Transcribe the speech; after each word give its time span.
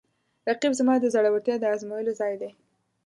رقیب 0.49 0.71
زما 0.79 0.93
د 0.99 1.05
زړورتیا 1.13 1.55
د 1.59 1.63
ازمویلو 1.73 2.17
ځای 2.19 2.33
دی 2.41 2.51